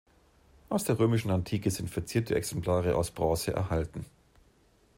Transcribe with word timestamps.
Aus 0.67 0.83
der 0.83 0.97
römischen 0.97 1.29
Antike 1.29 1.69
sind 1.69 1.87
verzierte 1.91 2.33
Exemplare 2.33 2.95
aus 2.95 3.11
Bronze 3.11 3.53
erhalten. 3.53 4.03